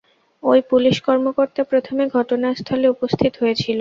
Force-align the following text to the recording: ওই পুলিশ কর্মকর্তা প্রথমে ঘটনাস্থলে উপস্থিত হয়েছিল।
ওই 0.43 0.59
পুলিশ 0.71 0.95
কর্মকর্তা 1.07 1.61
প্রথমে 1.71 2.03
ঘটনাস্থলে 2.15 2.87
উপস্থিত 2.95 3.33
হয়েছিল। 3.41 3.69